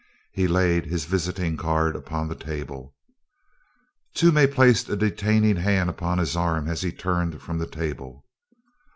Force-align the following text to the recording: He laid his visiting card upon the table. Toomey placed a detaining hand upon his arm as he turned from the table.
He 0.31 0.47
laid 0.47 0.87
his 0.87 1.05
visiting 1.05 1.57
card 1.57 1.95
upon 1.95 2.27
the 2.27 2.33
table. 2.35 2.95
Toomey 4.15 4.47
placed 4.47 4.89
a 4.89 4.95
detaining 4.95 5.57
hand 5.57 5.91
upon 5.91 6.17
his 6.17 6.35
arm 6.35 6.67
as 6.67 6.81
he 6.81 6.91
turned 6.91 7.39
from 7.39 7.59
the 7.59 7.67
table. 7.67 8.25